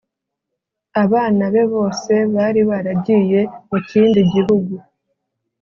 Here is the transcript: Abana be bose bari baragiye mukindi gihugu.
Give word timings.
Abana 1.03 1.43
be 1.53 1.63
bose 1.73 2.13
bari 2.35 2.61
baragiye 2.69 3.39
mukindi 3.69 4.19
gihugu. 4.33 4.73